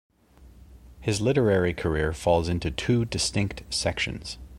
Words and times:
His 0.99 1.21
literary 1.21 1.75
career 1.75 2.11
falls 2.11 2.49
into 2.49 2.71
two 2.71 3.05
distinct 3.05 3.61
sections. 3.71 4.39